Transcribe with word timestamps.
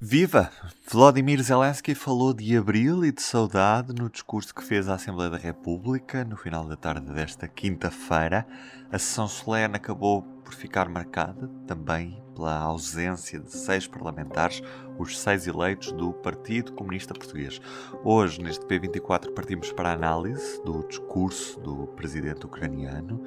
Viva! 0.00 0.50
Vladimir 0.90 1.40
Zelensky 1.40 1.94
falou 1.94 2.34
de 2.34 2.56
abril 2.56 3.04
e 3.04 3.12
de 3.12 3.22
saudade 3.22 3.94
no 3.94 4.10
discurso 4.10 4.54
que 4.54 4.62
fez 4.62 4.88
à 4.88 4.94
Assembleia 4.94 5.30
da 5.30 5.38
República 5.38 6.24
no 6.24 6.36
final 6.36 6.64
da 6.66 6.76
tarde 6.76 7.12
desta 7.12 7.46
quinta-feira. 7.46 8.44
A 8.90 8.98
sessão 8.98 9.28
solene 9.28 9.76
acabou 9.76 10.22
por 10.44 10.52
ficar 10.52 10.88
marcada 10.88 11.48
também 11.66 12.22
pela 12.34 12.58
ausência 12.58 13.38
de 13.38 13.50
seis 13.50 13.86
parlamentares, 13.86 14.60
os 14.98 15.18
seis 15.18 15.46
eleitos 15.46 15.92
do 15.92 16.12
Partido 16.12 16.72
Comunista 16.72 17.14
Português. 17.14 17.60
Hoje, 18.02 18.42
neste 18.42 18.66
P24, 18.66 19.32
partimos 19.32 19.72
para 19.72 19.90
a 19.90 19.94
análise 19.94 20.60
do 20.64 20.86
discurso 20.88 21.58
do 21.60 21.86
presidente 21.86 22.44
ucraniano 22.44 23.22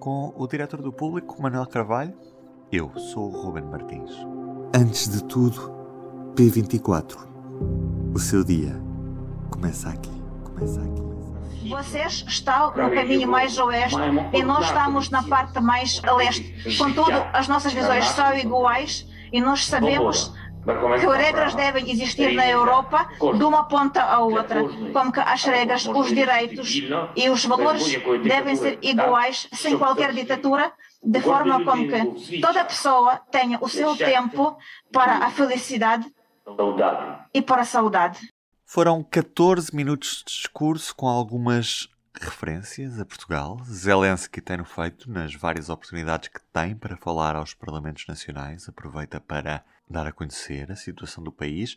com 0.00 0.32
o 0.34 0.46
diretor 0.48 0.80
do 0.80 0.92
público, 0.92 1.40
Manuel 1.40 1.66
Carvalho. 1.66 2.14
Eu 2.72 2.90
sou 2.98 3.30
o 3.30 3.42
Ruben 3.42 3.64
Martins. 3.64 4.10
Antes 4.74 5.08
de 5.08 5.22
tudo, 5.22 5.75
P24. 6.36 7.16
O 8.14 8.18
seu 8.18 8.44
dia 8.44 8.78
começa 9.50 9.88
aqui. 9.88 10.10
Começa 10.44 10.82
aqui. 10.82 11.68
Vocês 11.70 12.24
estão 12.28 12.68
no 12.76 12.90
caminho 12.90 13.26
mais 13.26 13.58
oeste 13.58 13.96
e 14.34 14.42
nós 14.42 14.66
estamos 14.66 15.08
na 15.08 15.22
parte 15.22 15.58
mais 15.60 16.00
a 16.04 16.14
leste. 16.14 16.76
Contudo, 16.76 17.24
as 17.32 17.48
nossas 17.48 17.72
visões 17.72 18.04
são 18.08 18.36
iguais 18.36 19.08
e 19.32 19.40
nós 19.40 19.64
sabemos 19.64 20.30
que 21.00 21.06
regras 21.06 21.54
devem 21.54 21.90
existir 21.90 22.34
na 22.34 22.46
Europa 22.46 23.08
de 23.18 23.42
uma 23.42 23.64
ponta 23.64 24.02
à 24.02 24.18
outra, 24.18 24.62
como 24.92 25.10
que 25.10 25.20
as 25.20 25.42
regras, 25.44 25.86
os 25.86 26.08
direitos 26.08 26.82
e 27.16 27.30
os 27.30 27.46
valores 27.46 27.96
devem 28.22 28.54
ser 28.56 28.78
iguais 28.82 29.48
sem 29.52 29.78
qualquer 29.78 30.12
ditadura, 30.12 30.70
de 31.02 31.20
forma 31.20 31.64
como 31.64 31.88
que 31.88 32.40
toda 32.40 32.64
pessoa 32.64 33.20
tenha 33.30 33.58
o 33.60 33.68
seu 33.68 33.96
tempo 33.96 34.56
para 34.92 35.18
a 35.24 35.30
felicidade 35.30 36.04
e 37.34 37.42
para 37.42 37.62
a 37.62 37.64
saudade. 37.64 38.28
Foram 38.64 39.02
14 39.02 39.74
minutos 39.74 40.18
de 40.18 40.32
discurso 40.32 40.94
com 40.94 41.06
algumas 41.06 41.88
referências 42.20 42.98
a 42.98 43.04
Portugal. 43.04 43.58
Zelensky 43.64 44.40
tem-no 44.40 44.64
feito 44.64 45.10
nas 45.10 45.34
várias 45.34 45.68
oportunidades 45.68 46.28
que 46.28 46.40
tem 46.52 46.74
para 46.74 46.96
falar 46.96 47.36
aos 47.36 47.54
parlamentos 47.54 48.06
nacionais. 48.06 48.68
Aproveita 48.68 49.20
para 49.20 49.64
dar 49.88 50.06
a 50.06 50.12
conhecer 50.12 50.70
a 50.70 50.76
situação 50.76 51.22
do 51.22 51.30
país 51.30 51.76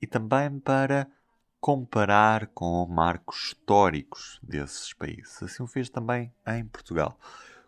e 0.00 0.06
também 0.06 0.58
para 0.60 1.06
comparar 1.60 2.46
com 2.48 2.86
marcos 2.86 3.48
históricos 3.48 4.38
desses 4.42 4.92
países. 4.94 5.42
Assim 5.42 5.62
o 5.62 5.66
fez 5.66 5.90
também 5.90 6.32
em 6.46 6.64
Portugal. 6.64 7.18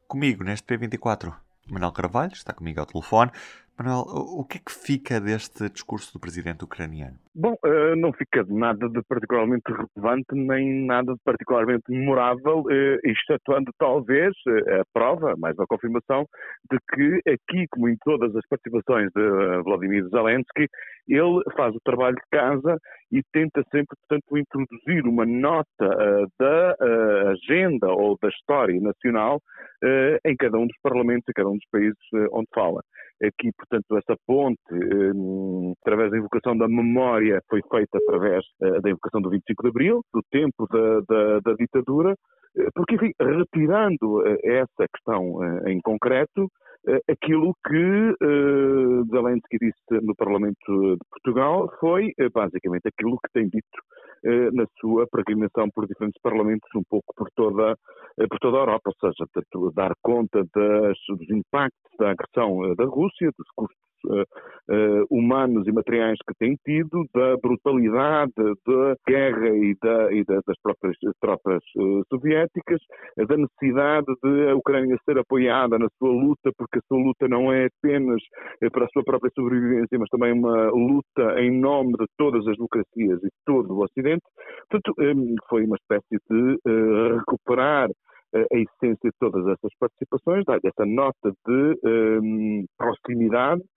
Comigo 0.08 0.42
neste 0.44 0.66
P24, 0.66 1.34
Manuel 1.68 1.92
Carvalho, 1.92 2.32
está 2.32 2.52
comigo 2.52 2.80
ao 2.80 2.86
telefone. 2.86 3.30
Manuel, 3.78 4.04
o 4.06 4.44
que 4.44 4.58
é 4.58 4.60
que 4.60 4.72
fica 4.72 5.20
deste 5.20 5.68
discurso 5.70 6.12
do 6.12 6.20
presidente 6.20 6.64
ucraniano? 6.64 7.16
Bom, 7.34 7.54
uh, 7.64 7.96
não 7.96 8.12
fica 8.12 8.44
nada 8.48 8.88
de 8.88 9.02
particularmente 9.08 9.64
relevante, 9.66 10.34
nem 10.34 10.84
nada 10.86 11.14
de 11.14 11.20
particularmente 11.24 11.84
memorável, 11.88 12.64
excetuando 13.02 13.72
talvez 13.78 14.32
uh, 14.46 14.80
a 14.80 14.84
prova, 14.92 15.34
mais 15.38 15.58
a 15.58 15.66
confirmação, 15.66 16.26
de 16.70 16.78
que 16.92 17.30
aqui, 17.30 17.66
como 17.70 17.88
em 17.88 17.96
todas 18.04 18.36
as 18.36 18.46
participações 18.48 19.10
de 19.14 19.62
Vladimir 19.64 20.06
Zelensky, 20.10 20.68
ele 21.08 21.42
faz 21.56 21.74
o 21.74 21.80
trabalho 21.82 22.16
de 22.16 22.22
casa 22.30 22.78
e 23.10 23.22
tenta 23.32 23.62
sempre, 23.70 23.96
portanto, 23.96 24.38
introduzir 24.38 25.06
uma 25.06 25.26
nota 25.26 26.28
da 26.38 26.76
agenda 27.32 27.88
ou 27.92 28.16
da 28.20 28.28
história 28.28 28.80
nacional 28.80 29.40
em 30.24 30.36
cada 30.36 30.58
um 30.58 30.66
dos 30.66 30.76
parlamentos, 30.82 31.28
em 31.28 31.32
cada 31.32 31.48
um 31.48 31.56
dos 31.56 31.66
países 31.70 31.98
onde 32.32 32.46
fala. 32.54 32.80
Aqui, 33.22 33.50
portanto, 33.56 33.96
essa 33.96 34.16
ponte, 34.26 34.60
um, 35.14 35.74
através 35.80 36.10
da 36.10 36.18
invocação 36.18 36.56
da 36.56 36.68
memória, 36.68 37.40
foi 37.48 37.60
feita 37.70 37.98
através 37.98 38.44
da 38.60 38.90
invocação 38.90 39.20
do 39.20 39.30
25 39.30 39.62
de 39.62 39.68
Abril, 39.68 40.04
do 40.12 40.22
tempo 40.30 40.66
da, 40.68 41.00
da, 41.00 41.40
da 41.40 41.52
ditadura, 41.54 42.16
porque, 42.74 42.96
enfim, 42.96 43.12
retirando 43.20 44.18
uh, 44.18 44.38
essa 44.42 44.86
questão 44.94 45.38
em 45.66 45.80
concreto, 45.80 46.48
aquilo 47.08 47.54
que 47.64 48.16
Zelensky 49.08 49.56
disse 49.60 50.04
no 50.04 50.16
Parlamento 50.16 50.96
de 50.96 51.04
Portugal 51.08 51.72
foi, 51.78 52.12
basicamente, 52.34 52.88
aquilo 52.88 53.18
que 53.18 53.32
tem 53.32 53.48
dito 53.48 54.52
na 54.52 54.66
sua 54.80 55.06
peregrinação 55.06 55.70
por 55.70 55.86
diferentes 55.86 56.20
parlamentos, 56.20 56.68
um 56.74 56.82
pouco 56.90 57.14
por 57.16 57.28
toda, 57.36 57.76
por 58.28 58.38
toda 58.40 58.56
a 58.56 58.60
Europa, 58.62 58.90
ou 58.90 58.94
seja, 58.94 59.72
dar 59.76 59.92
conta 60.02 60.42
das, 60.52 60.98
dos 61.08 61.30
impactos 61.30 61.92
da 62.00 62.10
agressão 62.10 62.74
da 62.74 62.84
Rússia, 62.84 63.30
dos 63.38 63.48
custos 63.54 63.81
uh, 64.72 65.02
uh, 65.02 65.06
humanos 65.10 65.66
e 65.66 65.72
materiais 65.72 66.18
que 66.26 66.34
tem 66.38 66.56
tido, 66.64 67.04
da 67.14 67.36
brutalidade 67.36 68.32
da 68.36 68.96
guerra 69.06 69.48
e, 69.48 69.76
da, 69.82 70.12
e 70.12 70.24
da, 70.24 70.40
das 70.46 70.56
próprias 70.62 70.96
tropas 71.20 71.62
uh, 71.76 72.02
soviéticas, 72.08 72.80
da 73.16 73.36
necessidade 73.36 74.06
de 74.22 74.48
a 74.48 74.56
Ucrânia 74.56 74.96
ser 75.04 75.18
apoiada 75.18 75.78
na 75.78 75.88
sua 75.98 76.10
luta, 76.10 76.50
porque 76.56 76.78
a 76.78 76.82
sua 76.88 76.98
luta 76.98 77.28
não 77.28 77.52
é 77.52 77.66
apenas 77.66 78.22
para 78.72 78.84
a 78.84 78.88
sua 78.88 79.04
própria 79.04 79.30
sobrevivência, 79.34 79.98
mas 79.98 80.08
também 80.08 80.32
uma 80.32 80.70
luta 80.70 81.40
em 81.40 81.50
nome 81.60 81.92
de 81.92 82.06
todas 82.16 82.46
as 82.46 82.56
democracias 82.56 83.22
e 83.22 83.28
todo 83.44 83.74
o 83.74 83.82
Ocidente. 83.82 84.22
Portanto, 84.70 84.94
um, 84.98 85.34
foi 85.48 85.64
uma 85.64 85.76
espécie 85.76 86.18
de 86.30 86.58
recuperar 87.16 87.88
a 88.34 88.56
essência 88.56 89.10
de 89.10 89.16
todas 89.20 89.46
essas 89.46 89.70
participações, 89.78 90.44
dar 90.46 90.58
essa 90.64 90.86
nota 90.86 91.32
de 91.46 91.78
um, 91.84 92.64
proximidade 92.78 93.60
eh, 93.60 93.71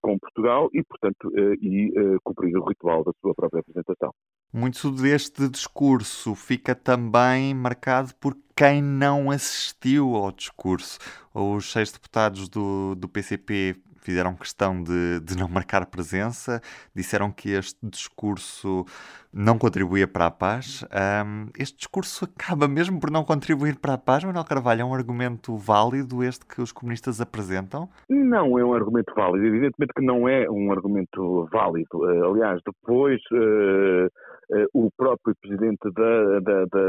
com 0.00 0.18
Portugal 0.18 0.68
e, 0.72 0.82
portanto, 0.82 1.30
eh, 1.36 1.54
e 1.60 1.92
eh, 1.96 2.16
cumprir 2.22 2.56
o 2.56 2.64
ritual 2.64 3.04
da 3.04 3.12
sua 3.20 3.34
própria 3.34 3.60
apresentação. 3.60 4.12
Muito 4.52 4.90
deste 4.90 5.48
discurso 5.48 6.34
fica 6.34 6.74
também 6.74 7.54
marcado 7.54 8.14
por 8.16 8.36
quem 8.56 8.82
não 8.82 9.30
assistiu 9.30 10.14
ao 10.14 10.32
discurso. 10.32 10.98
Os 11.32 11.70
seis 11.70 11.92
deputados 11.92 12.48
do, 12.48 12.94
do 12.96 13.08
PCP 13.08 13.76
fizeram 14.00 14.34
questão 14.34 14.82
de, 14.82 15.20
de 15.20 15.36
não 15.36 15.48
marcar 15.48 15.86
presença, 15.86 16.60
disseram 16.94 17.30
que 17.30 17.50
este 17.50 17.78
discurso 17.82 18.84
não 19.32 19.58
contribuía 19.58 20.08
para 20.08 20.26
a 20.26 20.30
paz. 20.30 20.84
Um, 20.92 21.48
este 21.56 21.78
discurso 21.78 22.24
acaba 22.24 22.66
mesmo 22.66 22.98
por 22.98 23.10
não 23.10 23.24
contribuir 23.24 23.78
para 23.78 23.94
a 23.94 23.98
paz, 23.98 24.24
Manuel 24.24 24.44
Carvalho? 24.44 24.82
É 24.82 24.84
um 24.84 24.94
argumento 24.94 25.56
válido 25.56 26.24
este 26.24 26.44
que 26.44 26.60
os 26.60 26.72
comunistas 26.72 27.20
apresentam? 27.20 27.88
Não 28.08 28.58
é 28.58 28.64
um 28.64 28.74
argumento 28.74 29.12
válido. 29.14 29.46
Evidentemente 29.46 29.92
que 29.94 30.04
não 30.04 30.28
é 30.28 30.50
um 30.50 30.72
argumento 30.72 31.48
válido. 31.52 31.98
Uh, 31.98 32.30
aliás, 32.30 32.60
depois 32.64 33.20
uh, 33.32 34.06
uh, 34.06 34.66
o 34.74 34.90
próprio 34.96 35.34
presidente 35.40 35.90
da, 35.92 36.40
da, 36.40 36.64
da 36.64 36.80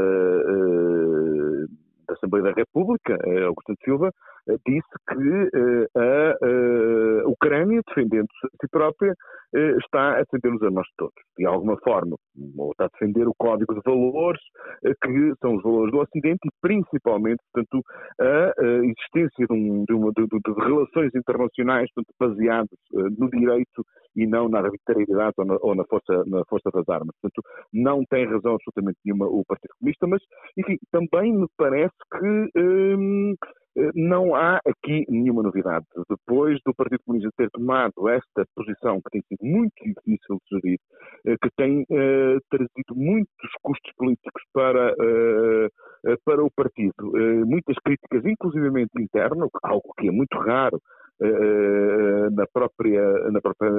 Assembleia 2.12 2.44
da 2.44 2.52
República, 2.52 3.18
Augusto 3.46 3.74
Silva, 3.84 4.10
disse 4.66 4.88
que 5.08 5.88
a 5.96 7.28
Ucrânia, 7.28 7.80
defendendo-se 7.86 8.46
a 8.46 8.50
si 8.60 8.68
própria, 8.70 9.14
está 9.78 10.18
a 10.18 10.22
defender-nos 10.22 10.62
a 10.62 10.70
nós 10.70 10.86
todos. 10.96 11.14
De 11.38 11.46
alguma 11.46 11.76
forma, 11.78 12.16
ou 12.56 12.70
está 12.72 12.86
a 12.86 12.88
defender 12.88 13.28
o 13.28 13.34
código 13.36 13.74
de 13.74 13.80
valores, 13.84 14.40
que 14.82 15.32
são 15.40 15.56
os 15.56 15.62
valores 15.62 15.92
do 15.92 15.98
Ocidente 15.98 16.40
e, 16.44 16.50
principalmente, 16.60 17.40
portanto, 17.52 17.84
a 18.20 18.52
existência 18.84 19.46
de, 19.46 19.52
um, 19.52 19.84
de, 19.84 19.94
uma, 19.94 20.10
de, 20.12 20.26
de 20.26 20.64
relações 20.64 21.14
internacionais 21.14 21.88
portanto, 21.94 22.14
baseadas 22.18 22.78
no 23.18 23.30
direito 23.30 23.84
e 24.16 24.26
não 24.26 24.48
na 24.48 24.60
arbitrariedade 24.60 25.34
ou 25.36 25.44
na, 25.44 25.56
ou 25.60 25.74
na, 25.74 25.84
força, 25.84 26.24
na 26.26 26.44
força 26.44 26.70
das 26.72 26.88
armas. 26.88 27.14
Portanto, 27.20 27.42
não 27.72 28.04
tem 28.04 28.26
razão 28.26 28.54
absolutamente 28.54 28.98
nenhuma 29.04 29.26
o 29.26 29.44
Partido 29.44 29.74
Comunista, 29.78 30.06
mas, 30.06 30.22
enfim, 30.56 30.78
também 30.90 31.32
me 31.32 31.46
parece 31.56 31.94
que 32.18 32.58
hum, 32.58 33.34
não 33.94 34.34
há 34.34 34.60
aqui 34.66 35.04
nenhuma 35.08 35.42
novidade. 35.42 35.86
Depois 36.08 36.58
do 36.64 36.74
Partido 36.74 37.00
Comunista 37.06 37.30
ter 37.36 37.50
tomado 37.50 38.08
esta 38.08 38.44
posição, 38.54 39.00
que 39.00 39.10
tem 39.10 39.22
sido 39.22 39.44
muito 39.46 39.74
difícil 39.82 40.38
de 40.50 40.60
gerir, 40.60 40.78
eh, 41.26 41.36
que 41.40 41.50
tem 41.56 41.82
uh, 41.82 42.38
trazido 42.50 42.94
muitos 42.94 43.50
custos 43.62 43.92
políticos 43.96 44.42
para, 44.52 44.94
para 46.24 46.44
o 46.44 46.50
partido, 46.50 47.12
muitas 47.46 47.76
críticas, 47.84 48.24
inclusivamente 48.24 48.90
internas, 48.98 49.48
algo 49.62 49.94
que 49.96 50.08
é 50.08 50.10
muito 50.10 50.36
raro 50.38 50.76
eh, 50.76 50.80
na 52.32 52.46
própria, 52.52 53.30
na 53.30 53.40
própria 53.40 53.70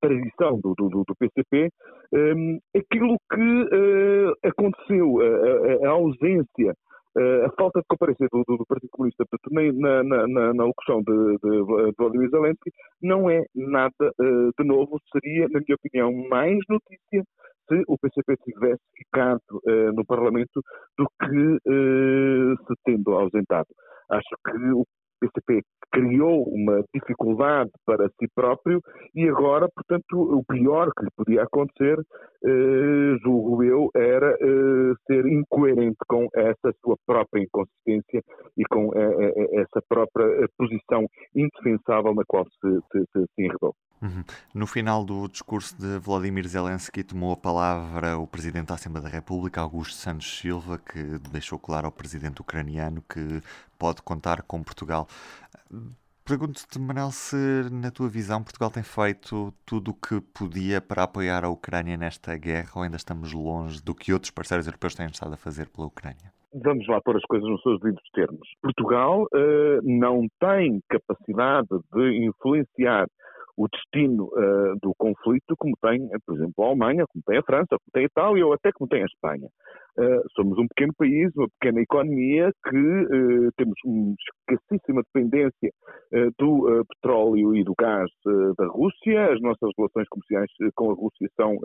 tradição 0.00 0.60
do, 0.60 0.74
do, 0.74 0.88
do 0.88 1.16
PCP, 1.18 1.70
ehm, 2.14 2.58
aquilo 2.76 3.16
que 3.30 3.62
uh, 3.62 4.32
aconteceu, 4.44 5.18
a, 5.84 5.88
ausência 5.90 6.74
Uh, 7.16 7.46
a 7.46 7.50
falta 7.58 7.80
de 7.80 7.86
comparência 7.88 8.28
do, 8.30 8.44
do, 8.46 8.58
do 8.58 8.66
Partido 8.66 8.90
Comunista 8.92 9.24
na, 9.50 10.04
na, 10.04 10.28
na, 10.28 10.54
na 10.54 10.64
locução 10.64 11.02
de, 11.02 11.38
de, 11.42 11.50
de 11.50 11.94
Vladimir 11.98 12.30
Zelensky 12.30 12.70
não 13.02 13.28
é 13.28 13.44
nada 13.56 14.12
uh, 14.20 14.50
de 14.56 14.64
novo, 14.64 15.00
seria, 15.10 15.48
na 15.48 15.58
minha 15.58 15.74
opinião, 15.74 16.12
mais 16.28 16.58
notícia 16.68 17.24
se 17.68 17.82
o 17.88 17.98
PCP 17.98 18.36
tivesse 18.44 18.82
ficado 18.96 19.40
uh, 19.50 19.92
no 19.94 20.04
Parlamento 20.04 20.62
do 20.96 21.08
que 21.18 21.58
se 22.66 22.74
tendo 22.84 23.12
ausentado. 23.12 23.68
Acho 24.10 24.36
que 24.46 24.72
o 24.72 24.84
PCP 25.20 25.62
criou 25.98 26.44
uma 26.44 26.84
dificuldade 26.94 27.70
para 27.84 28.08
si 28.18 28.28
próprio 28.34 28.80
e 29.14 29.28
agora, 29.28 29.68
portanto, 29.68 30.14
o 30.16 30.44
pior 30.44 30.92
que 30.96 31.04
lhe 31.04 31.10
podia 31.16 31.42
acontecer, 31.42 31.98
eh, 32.48 33.18
julgo 33.22 33.62
eu, 33.62 33.90
era 33.94 34.36
eh, 34.40 34.94
ser 35.06 35.26
incoerente 35.26 35.98
com 36.08 36.28
essa 36.34 36.74
sua 36.84 36.96
própria 37.06 37.42
inconsistência 37.42 38.22
e 38.56 38.64
com 38.64 38.90
eh, 38.94 39.60
essa 39.60 39.82
própria 39.88 40.48
posição 40.56 41.06
indefensável 41.34 42.14
na 42.14 42.22
qual 42.26 42.44
se, 42.44 42.80
se, 42.92 43.00
se, 43.12 43.26
se 43.34 43.42
enredou. 43.42 43.74
Uhum. 44.00 44.22
No 44.54 44.66
final 44.66 45.04
do 45.04 45.28
discurso 45.28 45.76
de 45.76 45.98
Vladimir 45.98 46.46
Zelensky, 46.46 47.02
tomou 47.02 47.32
a 47.32 47.36
palavra 47.36 48.16
o 48.16 48.26
Presidente 48.26 48.68
da 48.68 48.74
Assembleia 48.74 49.08
da 49.08 49.12
República, 49.12 49.60
Augusto 49.60 49.94
Santos 49.94 50.38
Silva, 50.38 50.78
que 50.78 51.02
deixou 51.32 51.58
claro 51.58 51.86
ao 51.86 51.92
Presidente 51.92 52.40
ucraniano 52.40 53.02
que 53.02 53.42
pode 53.78 54.00
contar 54.02 54.42
com 54.42 54.62
Portugal. 54.62 55.08
Pergunto-te, 56.28 56.78
Manel, 56.78 57.10
se 57.10 57.34
na 57.72 57.90
tua 57.90 58.06
visão 58.06 58.42
Portugal 58.42 58.70
tem 58.70 58.82
feito 58.82 59.50
tudo 59.64 59.92
o 59.92 59.94
que 59.94 60.20
podia 60.20 60.78
para 60.78 61.04
apoiar 61.04 61.42
a 61.42 61.48
Ucrânia 61.48 61.96
nesta 61.96 62.36
guerra 62.36 62.68
ou 62.76 62.82
ainda 62.82 62.98
estamos 62.98 63.32
longe 63.32 63.82
do 63.82 63.94
que 63.94 64.12
outros 64.12 64.30
parceiros 64.30 64.66
europeus 64.66 64.94
têm 64.94 65.06
estado 65.06 65.32
a 65.32 65.38
fazer 65.38 65.70
pela 65.70 65.86
Ucrânia? 65.86 66.30
Vamos 66.52 66.86
lá 66.86 67.00
pôr 67.00 67.16
as 67.16 67.22
coisas 67.22 67.48
nos 67.48 67.62
seus 67.62 67.80
devidos 67.80 68.02
termos. 68.12 68.46
Portugal 68.60 69.22
uh, 69.22 69.80
não 69.82 70.26
tem 70.38 70.82
capacidade 70.90 71.68
de 71.94 72.26
influenciar 72.26 73.06
o 73.58 73.66
destino 73.68 74.26
uh, 74.26 74.78
do 74.80 74.94
conflito, 74.96 75.56
como 75.58 75.74
tem, 75.82 76.08
por 76.24 76.36
exemplo, 76.36 76.64
a 76.64 76.68
Alemanha, 76.68 77.04
como 77.08 77.24
tem 77.26 77.38
a 77.38 77.42
França, 77.42 77.70
como 77.70 77.90
tem 77.92 78.04
a 78.04 78.06
Itália 78.06 78.46
ou 78.46 78.52
até 78.52 78.70
como 78.70 78.88
tem 78.88 79.02
a 79.02 79.06
Espanha. 79.06 79.48
Uh, 79.98 80.22
somos 80.36 80.56
um 80.58 80.68
pequeno 80.68 80.92
país, 80.96 81.32
uma 81.36 81.48
pequena 81.58 81.80
economia 81.80 82.52
que 82.70 82.76
uh, 82.78 83.50
temos 83.56 83.74
uma 83.84 84.14
escassíssima 84.48 85.02
dependência 85.12 85.70
do 86.38 86.84
petróleo 86.88 87.54
e 87.54 87.62
do 87.62 87.74
gás 87.78 88.08
da 88.56 88.66
Rússia. 88.66 89.32
As 89.32 89.40
nossas 89.42 89.70
relações 89.76 90.08
comerciais 90.08 90.50
com 90.74 90.90
a 90.90 90.94
Rússia 90.94 91.28
são 91.36 91.58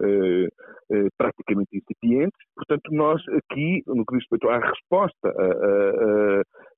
praticamente 1.17 1.77
incipientes. 1.77 2.37
Portanto, 2.53 2.91
nós 2.91 3.21
aqui, 3.29 3.81
no 3.87 4.05
que 4.05 4.17
diz 4.17 4.23
respeito 4.23 4.49
à 4.49 4.59
resposta 4.59 5.33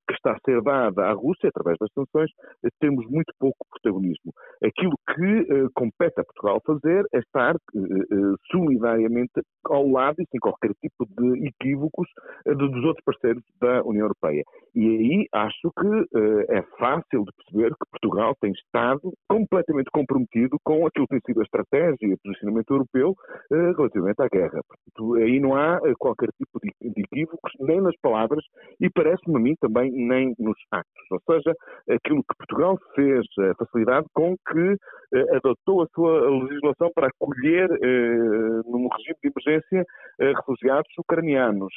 que 0.06 0.14
está 0.14 0.32
a 0.32 0.38
ser 0.44 0.62
dada 0.62 1.06
à 1.06 1.12
Rússia 1.12 1.48
através 1.48 1.76
das 1.80 1.90
sanções, 1.92 2.30
temos 2.78 3.04
muito 3.10 3.32
pouco 3.40 3.58
protagonismo. 3.70 4.25
Aquilo 4.64 4.94
que 5.14 5.40
uh, 5.52 5.70
compete 5.74 6.20
a 6.20 6.24
Portugal 6.24 6.60
fazer 6.64 7.04
é 7.12 7.18
estar 7.18 7.54
uh, 7.54 8.36
solidariamente 8.50 9.42
ao 9.64 9.88
lado 9.88 10.16
e 10.20 10.26
sem 10.30 10.40
qualquer 10.40 10.72
tipo 10.80 11.06
de 11.06 11.46
equívocos 11.48 12.08
dos 12.46 12.84
outros 12.84 13.04
parceiros 13.04 13.42
da 13.60 13.82
União 13.82 14.04
Europeia. 14.04 14.44
E 14.74 14.86
aí 14.86 15.26
acho 15.32 15.72
que 15.80 16.18
é 16.50 16.62
fácil 16.78 17.24
de 17.24 17.32
perceber 17.32 17.70
que 17.70 17.90
Portugal 17.90 18.34
tem 18.40 18.52
estado 18.52 19.12
completamente 19.28 19.90
comprometido 19.90 20.56
com 20.62 20.86
aquilo 20.86 21.06
que 21.08 21.18
tem 21.18 21.20
sido 21.26 21.40
a 21.40 21.44
estratégia 21.44 21.96
e 22.02 22.14
o 22.14 22.18
posicionamento 22.18 22.70
europeu 22.70 23.16
relativamente 23.50 24.22
à 24.22 24.28
guerra. 24.28 24.60
Portanto, 24.96 25.14
aí 25.14 25.38
não 25.38 25.54
há 25.54 25.78
qualquer 25.98 26.28
tipo 26.38 26.58
de, 26.60 26.72
de 26.80 27.02
equívocos, 27.02 27.52
nem 27.60 27.80
nas 27.80 27.96
palavras, 28.00 28.44
e 28.80 28.88
parece-me 28.90 29.36
a 29.36 29.40
mim 29.40 29.54
também 29.60 29.90
nem 29.92 30.34
nos 30.38 30.56
actos. 30.70 31.06
Ou 31.10 31.20
seja, 31.30 31.54
aquilo 31.90 32.22
que 32.22 32.36
Portugal 32.38 32.78
fez, 32.94 33.24
a 33.38 33.54
facilidade 33.54 34.06
com 34.14 34.34
que 34.48 34.76
eh, 35.14 35.36
adotou 35.36 35.82
a 35.82 35.86
sua 35.94 36.30
legislação 36.44 36.90
para 36.94 37.08
acolher, 37.08 37.70
eh, 37.70 38.62
num 38.66 38.88
regime 38.88 39.16
de 39.22 39.32
emergência, 39.34 39.84
eh, 40.20 40.32
refugiados 40.34 40.90
ucranianos, 40.98 41.72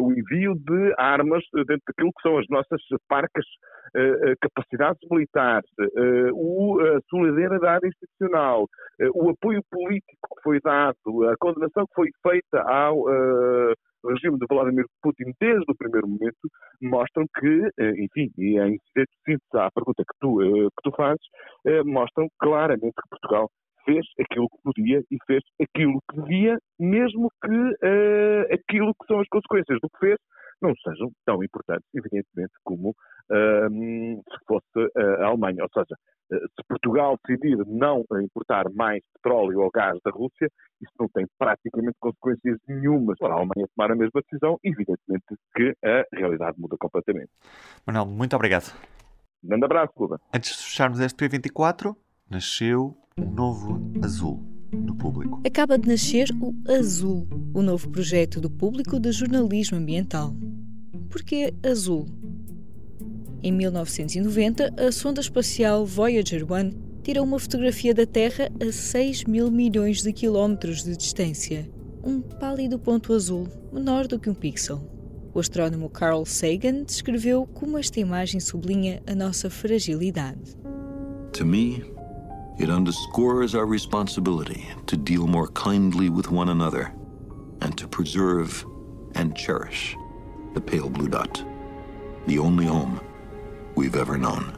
o 0.00 0.12
envio 0.12 0.54
de 0.54 0.94
armas 0.96 1.42
dentro 1.52 1.82
daquilo 1.86 2.12
que 2.12 2.22
são 2.22 2.38
as 2.38 2.46
nossas 2.48 2.80
parcas 3.08 3.44
capacidades 4.40 5.00
militares, 5.10 5.68
a 5.78 7.00
solidariedade 7.08 7.88
institucional, 7.88 8.66
o 9.14 9.30
apoio 9.30 9.62
político 9.70 10.28
que 10.36 10.42
foi 10.42 10.60
dado, 10.60 11.28
a 11.28 11.36
condenação 11.38 11.84
que 11.86 11.94
foi 11.94 12.08
feita 12.22 12.29
ao 12.66 13.04
o 14.02 14.08
regime 14.08 14.38
de 14.38 14.46
Vladimir 14.48 14.86
Putin 15.02 15.32
desde 15.40 15.64
o 15.68 15.76
primeiro 15.76 16.08
momento 16.08 16.48
mostram 16.80 17.26
que, 17.38 17.68
eh, 17.78 17.92
enfim, 17.98 18.32
e 18.38 18.58
em 18.58 18.78
síntese 18.94 19.40
à 19.54 19.70
pergunta 19.70 20.02
que 20.02 20.18
tu, 20.20 20.40
eh, 20.42 20.68
que 20.68 20.82
tu 20.82 20.90
fazes, 20.96 21.22
eh, 21.66 21.82
mostram 21.84 22.26
claramente 22.38 22.94
que 22.94 23.08
Portugal 23.10 23.50
fez 23.84 24.04
aquilo 24.20 24.48
que 24.48 24.62
podia 24.62 25.02
e 25.10 25.16
fez 25.26 25.42
aquilo 25.60 26.00
que 26.10 26.20
devia, 26.20 26.58
mesmo 26.78 27.30
que 27.42 27.50
uh, 27.50 28.42
aquilo 28.52 28.92
que 28.94 29.06
são 29.06 29.20
as 29.20 29.28
consequências 29.28 29.78
do 29.80 29.88
que 29.88 29.98
fez 29.98 30.18
não 30.60 30.74
sejam 30.84 31.10
tão 31.24 31.42
importantes, 31.42 31.88
evidentemente, 31.94 32.52
como 32.62 32.94
se 33.30 34.44
fosse 34.46 34.90
a 34.96 35.26
Alemanha. 35.26 35.62
Ou 35.62 35.68
seja, 35.72 35.96
se 36.30 36.68
Portugal 36.68 37.18
decidir 37.26 37.56
não 37.66 38.04
importar 38.22 38.70
mais 38.72 39.02
petróleo 39.14 39.60
ou 39.60 39.70
gás 39.72 39.98
da 40.04 40.10
Rússia, 40.10 40.48
isso 40.80 40.92
não 40.98 41.08
tem 41.08 41.26
praticamente 41.38 41.96
consequências 42.00 42.58
nenhumas 42.68 43.18
para 43.18 43.34
a 43.34 43.36
Alemanha 43.36 43.66
tomar 43.74 43.90
a 43.92 43.96
mesma 43.96 44.20
decisão, 44.22 44.58
evidentemente 44.62 45.24
que 45.56 45.74
a 45.84 46.04
realidade 46.12 46.58
muda 46.58 46.76
completamente. 46.78 47.30
Manuel, 47.86 48.06
muito 48.06 48.36
obrigado. 48.36 48.72
Um 49.42 49.48
grande 49.48 49.64
abraço, 49.64 49.92
Cuba. 49.94 50.20
Antes 50.32 50.56
de 50.56 50.64
fecharmos 50.64 51.00
este 51.00 51.16
P24, 51.16 51.96
nasceu 52.30 52.96
um 53.18 53.30
novo 53.30 53.80
azul 54.04 54.40
no 54.72 54.96
público. 54.96 55.42
Acaba 55.44 55.76
de 55.76 55.88
nascer 55.88 56.28
o 56.40 56.54
Azul, 56.70 57.26
o 57.52 57.60
novo 57.60 57.90
projeto 57.90 58.40
do 58.40 58.48
público 58.48 59.00
de 59.00 59.10
jornalismo 59.10 59.78
ambiental. 59.78 60.30
Porquê 61.10 61.52
Azul? 61.68 62.06
Em 63.42 63.52
1990, 63.52 64.74
a 64.76 64.92
sonda 64.92 65.22
espacial 65.22 65.86
Voyager 65.86 66.44
1 66.44 67.00
tirou 67.02 67.24
uma 67.24 67.38
fotografia 67.38 67.94
da 67.94 68.04
Terra 68.04 68.50
a 68.60 68.70
6 68.70 69.24
mil 69.24 69.50
milhões 69.50 70.02
de 70.02 70.12
quilómetros 70.12 70.84
de 70.84 70.94
distância. 70.94 71.66
Um 72.04 72.20
pálido 72.20 72.78
ponto 72.78 73.14
azul, 73.14 73.48
menor 73.72 74.06
do 74.06 74.18
que 74.18 74.28
um 74.28 74.34
pixel. 74.34 74.82
O 75.32 75.40
astrónomo 75.40 75.88
Carl 75.88 76.26
Sagan 76.26 76.82
descreveu 76.82 77.46
como 77.46 77.78
esta 77.78 77.98
imagem 77.98 78.40
sublinha 78.40 79.02
a 79.06 79.14
nossa 79.14 79.48
fragilidade. 79.48 80.54
To 81.32 81.46
me, 81.46 81.82
it 82.58 82.70
underscores 82.70 83.54
our 83.54 83.66
responsibility 83.66 84.66
to 84.84 84.98
deal 84.98 85.26
more 85.26 85.48
kindly 85.52 86.10
with 86.10 86.30
one 86.30 86.50
another 86.50 86.92
and 87.62 87.72
to 87.76 87.88
preserve 87.88 88.66
and 89.14 89.32
cherish 89.34 89.96
the 90.52 90.60
pale 90.60 90.90
blue 90.90 91.08
dot, 91.08 91.42
the 92.26 92.38
only 92.38 92.66
home 92.66 93.00
we've 93.80 93.98
ever 93.98 94.18
known. 94.18 94.52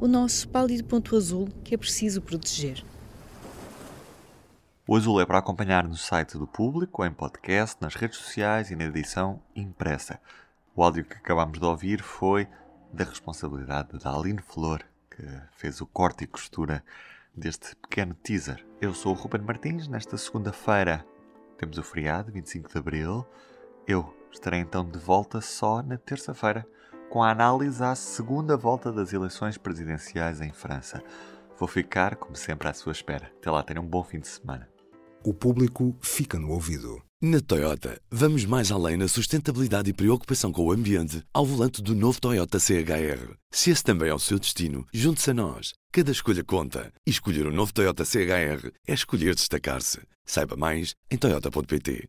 O 0.00 0.08
nosso 0.08 0.48
pálido 0.48 0.82
ponto 0.82 1.16
azul 1.16 1.48
que 1.62 1.72
é 1.72 1.78
preciso 1.78 2.20
proteger. 2.20 2.84
O 4.84 4.96
azul 4.96 5.20
é 5.20 5.26
para 5.26 5.38
acompanhar 5.38 5.86
no 5.86 5.96
site 5.96 6.36
do 6.36 6.48
público, 6.48 7.04
em 7.04 7.12
podcast, 7.12 7.76
nas 7.80 7.94
redes 7.94 8.18
sociais 8.18 8.72
e 8.72 8.76
na 8.76 8.86
edição 8.86 9.40
impressa. 9.54 10.20
O 10.74 10.82
áudio 10.82 11.04
que 11.04 11.14
acabamos 11.14 11.60
de 11.60 11.64
ouvir 11.64 12.02
foi 12.02 12.48
da 12.92 13.04
responsabilidade 13.04 13.96
da 14.00 14.12
Aline 14.12 14.42
Flor, 14.42 14.82
que 15.08 15.22
fez 15.52 15.80
o 15.80 15.86
corte 15.86 16.24
e 16.24 16.26
costura 16.26 16.82
deste 17.32 17.76
pequeno 17.76 18.14
teaser. 18.14 18.66
Eu 18.80 18.92
sou 18.92 19.12
o 19.12 19.16
Ruben 19.16 19.42
Martins. 19.42 19.86
Nesta 19.86 20.16
segunda-feira 20.16 21.06
temos 21.56 21.78
o 21.78 21.84
feriado, 21.84 22.32
25 22.32 22.68
de 22.68 22.78
abril. 22.78 23.24
Eu 23.86 24.12
estarei 24.32 24.58
então 24.58 24.84
de 24.84 24.98
volta 24.98 25.40
só 25.40 25.80
na 25.84 25.96
terça-feira 25.96 26.66
com 27.08 27.22
a 27.22 27.30
análise 27.30 27.82
à 27.82 27.94
segunda 27.94 28.56
volta 28.56 28.92
das 28.92 29.12
eleições 29.12 29.56
presidenciais 29.56 30.40
em 30.40 30.50
França. 30.50 31.02
Vou 31.58 31.68
ficar, 31.68 32.16
como 32.16 32.36
sempre, 32.36 32.68
à 32.68 32.74
sua 32.74 32.92
espera. 32.92 33.30
Até 33.38 33.50
lá, 33.50 33.62
tenham 33.62 33.82
um 33.82 33.88
bom 33.88 34.04
fim 34.04 34.20
de 34.20 34.28
semana. 34.28 34.68
O 35.24 35.34
público 35.34 35.96
fica 36.00 36.38
no 36.38 36.50
ouvido. 36.50 37.02
Na 37.20 37.40
Toyota, 37.40 38.00
vamos 38.08 38.44
mais 38.44 38.70
além 38.70 38.96
na 38.96 39.08
sustentabilidade 39.08 39.90
e 39.90 39.92
preocupação 39.92 40.52
com 40.52 40.66
o 40.66 40.70
ambiente 40.70 41.24
ao 41.34 41.44
volante 41.44 41.82
do 41.82 41.92
novo 41.92 42.20
Toyota 42.20 42.60
CHR. 42.60 43.34
Se 43.50 43.70
esse 43.70 43.82
também 43.82 44.08
é 44.08 44.14
o 44.14 44.20
seu 44.20 44.38
destino, 44.38 44.86
junte-se 44.94 45.32
a 45.32 45.34
nós. 45.34 45.72
Cada 45.90 46.12
escolha 46.12 46.44
conta. 46.44 46.92
E 47.04 47.10
escolher 47.10 47.46
o 47.46 47.50
um 47.50 47.52
novo 47.52 47.74
Toyota 47.74 48.04
CHR 48.04 48.70
é 48.86 48.94
escolher 48.94 49.34
destacar-se. 49.34 49.98
Saiba 50.24 50.56
mais 50.56 50.94
em 51.10 51.16
Toyota.pt. 51.16 52.06